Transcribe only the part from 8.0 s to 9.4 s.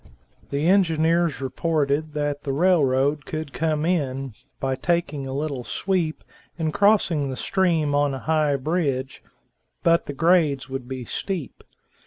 a high bridge,